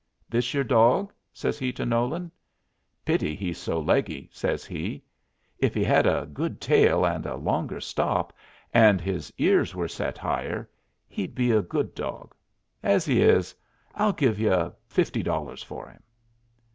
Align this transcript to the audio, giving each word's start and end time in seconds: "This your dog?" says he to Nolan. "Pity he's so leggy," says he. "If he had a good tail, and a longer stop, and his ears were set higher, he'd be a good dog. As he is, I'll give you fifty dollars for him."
"This 0.27 0.55
your 0.55 0.63
dog?" 0.63 1.13
says 1.31 1.59
he 1.59 1.71
to 1.73 1.85
Nolan. 1.85 2.31
"Pity 3.05 3.35
he's 3.35 3.59
so 3.59 3.79
leggy," 3.79 4.31
says 4.33 4.65
he. 4.65 5.03
"If 5.59 5.75
he 5.75 5.83
had 5.83 6.07
a 6.07 6.25
good 6.25 6.59
tail, 6.59 7.05
and 7.05 7.23
a 7.27 7.35
longer 7.35 7.79
stop, 7.79 8.33
and 8.73 8.99
his 8.99 9.31
ears 9.37 9.75
were 9.75 9.87
set 9.87 10.17
higher, 10.17 10.67
he'd 11.07 11.35
be 11.35 11.51
a 11.51 11.61
good 11.61 11.93
dog. 11.93 12.33
As 12.81 13.05
he 13.05 13.21
is, 13.21 13.53
I'll 13.93 14.11
give 14.13 14.39
you 14.39 14.73
fifty 14.87 15.21
dollars 15.21 15.61
for 15.61 15.87
him." 15.87 16.01